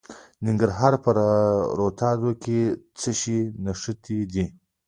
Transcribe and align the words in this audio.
د 0.41 0.41
ننګرهار 0.45 0.93
په 1.03 1.09
روداتو 1.79 2.31
کې 2.43 2.59
د 2.71 2.73
څه 2.99 3.11
شي 3.19 3.39
نښې 3.65 3.93
دي؟ 4.33 4.45